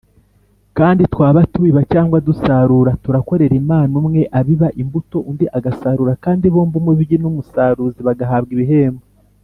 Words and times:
Kandi 0.77 1.01
twaba 1.13 1.39
tubiba 1.53 1.81
cyangwa 1.93 2.17
dusarura, 2.27 2.91
turakorera 3.03 3.53
Imana. 3.61 3.91
Umwe 4.01 4.21
abiba 4.39 4.67
imbuto; 4.81 5.17
undi 5.29 5.45
agasarura; 5.57 6.13
kandi 6.25 6.45
bombi 6.53 6.75
umubibyi 6.81 7.17
n’umusaruzi 7.19 7.99
bagahabwa 8.07 8.51
ibihembo 8.57 9.03